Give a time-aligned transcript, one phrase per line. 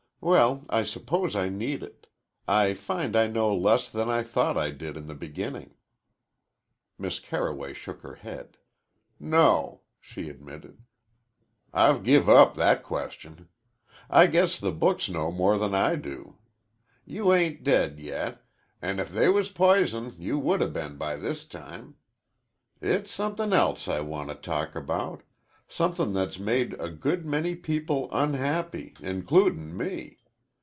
[0.23, 2.05] "Well, I suppose I need it.
[2.47, 5.73] I find I know less than I thought I did in the beginning."
[6.99, 8.57] Miss Carroway shook her head.
[9.19, 10.83] "No," she admitted;
[11.73, 13.47] "I've give up that question.
[14.11, 16.37] I guess the books know more than I do.
[17.03, 18.45] You ain't dead yet,
[18.79, 21.95] an' if they was pizen you would 'a' been by this time.
[22.79, 25.23] It's somethin' else I want to talk about
[25.73, 30.17] somethin' that's made a good many people unhappy, includin' me.